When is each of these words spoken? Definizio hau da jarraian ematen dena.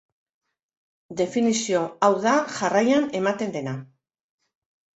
Definizio 1.19 1.83
hau 2.07 2.11
da 2.25 2.35
jarraian 2.57 3.07
ematen 3.23 3.57
dena. 3.59 3.77